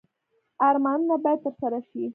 [0.67, 2.03] ارمانونه باید ترسره شي